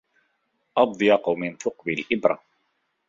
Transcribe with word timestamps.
أضيق 0.77 1.29
من 1.29 1.55
ثقب 1.57 1.89
الإبرة 1.89 2.39